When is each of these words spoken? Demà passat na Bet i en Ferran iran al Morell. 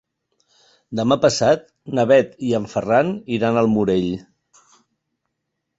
Demà 0.99 1.17
passat 1.25 1.67
na 1.99 2.07
Bet 2.13 2.33
i 2.49 2.57
en 2.61 2.67
Ferran 2.75 3.15
iran 3.39 3.61
al 3.63 3.73
Morell. 3.77 4.13